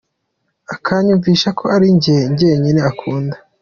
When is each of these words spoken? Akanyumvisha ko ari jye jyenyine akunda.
Akanyumvisha 0.73 1.49
ko 1.59 1.63
ari 1.75 1.87
jye 2.03 2.17
jyenyine 2.37 2.81
akunda. 2.91 3.37